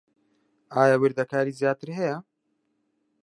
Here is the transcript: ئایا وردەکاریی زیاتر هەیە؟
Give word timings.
ئایا 0.75 0.95
وردەکاریی 1.01 1.57
زیاتر 1.59 1.87
هەیە؟ 1.99 2.17